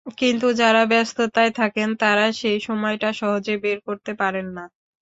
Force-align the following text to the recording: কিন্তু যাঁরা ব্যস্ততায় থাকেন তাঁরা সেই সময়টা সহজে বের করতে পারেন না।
কিন্তু 0.17 0.47
যাঁরা 0.53 0.83
ব্যস্ততায় 0.85 1.51
থাকেন 1.53 1.89
তাঁরা 1.97 2.25
সেই 2.33 2.59
সময়টা 2.61 3.09
সহজে 3.13 3.55
বের 3.63 3.77
করতে 3.87 4.11
পারেন 4.21 4.47
না। 4.57 4.65